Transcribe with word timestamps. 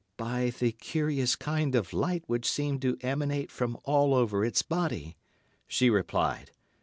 "By 0.17 0.49
the 0.49 0.71
curious 0.71 1.35
kind 1.35 1.75
of 1.75 1.93
light 1.93 2.23
that 2.27 2.43
seemed 2.43 2.81
to 2.81 2.97
emanate 3.01 3.51
from 3.51 3.77
all 3.83 4.15
over 4.15 4.43
its 4.43 4.63
body," 4.63 5.15
she 5.67 5.91
replied. 5.91 6.49